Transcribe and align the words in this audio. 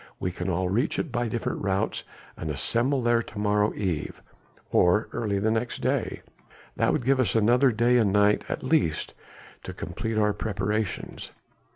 We 0.19 0.31
can 0.31 0.49
all 0.49 0.67
reach 0.67 0.97
it 0.97 1.11
by 1.11 1.27
different 1.27 1.61
routes 1.61 2.03
and 2.35 2.49
assemble 2.49 3.03
there 3.03 3.21
to 3.21 3.37
morrow 3.37 3.71
eve 3.75 4.19
or 4.71 5.07
early 5.11 5.37
the 5.37 5.51
next 5.51 5.81
day. 5.81 6.23
That 6.75 6.91
would 6.91 7.05
give 7.05 7.19
us 7.19 7.35
another 7.35 7.71
day 7.71 7.97
and 7.97 8.11
night 8.11 8.43
at 8.49 8.63
least 8.63 9.13
to 9.61 9.73
complete 9.75 10.17
our 10.17 10.33
preparations. 10.33 11.29